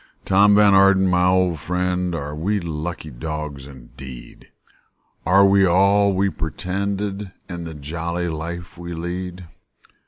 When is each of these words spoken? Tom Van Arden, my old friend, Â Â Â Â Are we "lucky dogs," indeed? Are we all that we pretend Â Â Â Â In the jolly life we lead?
Tom 0.25 0.55
Van 0.55 0.73
Arden, 0.73 1.05
my 1.05 1.27
old 1.27 1.59
friend, 1.59 2.15
Â 2.15 2.17
Â 2.17 2.19
Â 2.19 2.23
Â 2.23 2.27
Are 2.29 2.35
we 2.35 2.59
"lucky 2.59 3.11
dogs," 3.11 3.67
indeed? 3.67 4.47
Are 5.27 5.45
we 5.45 5.63
all 5.63 6.09
that 6.09 6.15
we 6.17 6.31
pretend 6.31 6.97
Â 6.97 7.03
Â 7.03 7.17
Â 7.25 7.31
Â 7.31 7.31
In 7.55 7.63
the 7.65 7.75
jolly 7.75 8.27
life 8.27 8.79
we 8.79 8.93
lead? 8.95 9.45